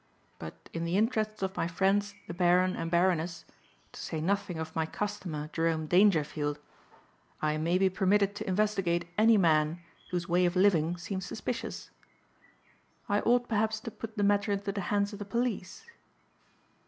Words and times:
But 0.39 0.67
in 0.73 0.83
the 0.83 0.97
interests 0.97 1.43
of 1.43 1.55
my 1.55 1.67
friends 1.67 2.15
the 2.25 2.33
Baron 2.33 2.75
and 2.75 2.89
Baroness, 2.89 3.45
to 3.91 4.01
say 4.01 4.19
nothing 4.19 4.57
of 4.57 4.75
my 4.75 4.87
customer 4.87 5.51
Jerome 5.53 5.85
Dangerfield, 5.85 6.57
I 7.39 7.57
may 7.57 7.77
be 7.77 7.87
permitted 7.87 8.33
to 8.37 8.47
investigate 8.47 9.07
any 9.15 9.37
man 9.37 9.79
whose 10.09 10.27
way 10.27 10.47
of 10.47 10.55
living 10.55 10.97
seems 10.97 11.27
suspicious. 11.27 11.91
I 13.07 13.19
ought 13.19 13.47
perhaps 13.47 13.79
to 13.81 13.91
put 13.91 14.17
the 14.17 14.23
matter 14.23 14.51
into 14.51 14.71
the 14.71 14.81
hands 14.81 15.13
of 15.13 15.19
the 15.19 15.23
police." 15.25 15.85